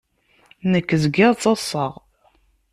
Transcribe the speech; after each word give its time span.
Nekk 0.71 0.89
zgiɣ 1.03 1.31
ttaḍṣaɣ. 1.33 1.93